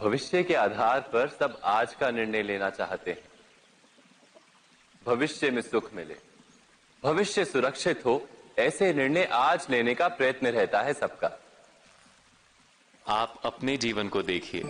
[0.00, 3.22] भविष्य के आधार पर सब आज का निर्णय लेना चाहते हैं।
[5.06, 6.16] भविष्य में सुख मिले।
[7.04, 11.30] भविष्य सुरक्षित हो ऐसे निर्णय आज लेने का प्रयत्न रहता है सबका।
[13.08, 14.62] आप अपने जीवन को देखिए।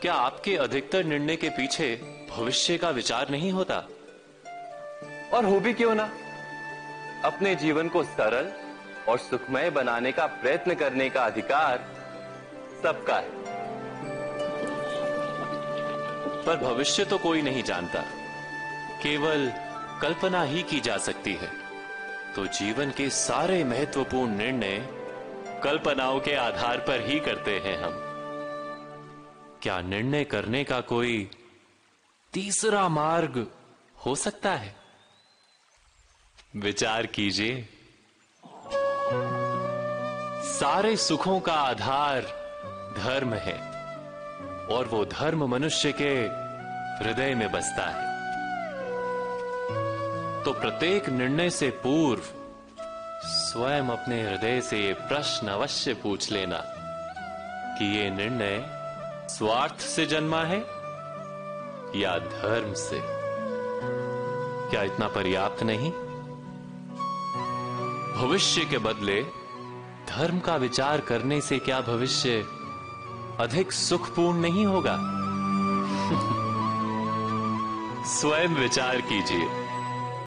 [0.00, 1.96] क्या आपके अधिकतर निर्णय के पीछे
[2.30, 3.78] भविष्य का विचार नहीं होता?
[5.34, 6.04] और हो भी क्यों ना?
[7.24, 8.52] अपने जीवन को सरल
[9.08, 11.78] और सुखमय बनाने का प्रयत्न करने का अधिकार
[12.82, 13.47] सबका है।
[16.48, 18.00] पर भविष्य तो कोई नहीं जानता।
[19.02, 19.52] केवल
[20.02, 21.52] कल्पना ही की जा सकती है।
[22.34, 24.78] तो जीवन के सारे महत्वपूर्ण निर्णय
[25.64, 27.92] कल्पनाओं के आधार पर ही करते हैं हम।
[29.62, 31.30] क्या निर्णय करने का कोई
[32.32, 33.46] तीसरा मार्ग
[34.06, 34.76] हो सकता है?
[36.56, 37.68] विचार कीजिए।
[40.44, 42.20] सारे सुखों का आधार
[42.98, 43.77] धर्म है।
[44.70, 46.12] और वो धर्म मनुष्य के
[47.04, 48.08] हृदय में बसता है।
[50.44, 52.22] तो प्रत्येक निर्णय से पूर्व
[53.22, 56.64] स्वयं अपने हृदय से ये प्रश्न अवश्य पूछ लेना
[57.78, 58.66] कि ये निर्णय
[59.28, 60.58] स्वार्थ से जन्मा है
[62.00, 63.00] या धर्म से?
[64.70, 65.92] क्या इतना पर्याप्त नहीं?
[68.14, 69.22] भविष्य के बदले
[70.08, 72.57] धर्म का विचार करने से क्या भविष्य
[73.40, 74.96] अधिक सुखपूर्ण नहीं होगा।
[78.06, 79.67] स्वयं विचार कीजिए।